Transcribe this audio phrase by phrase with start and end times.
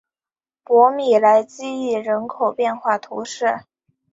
[0.63, 3.65] 博米莱基伊人口变化图示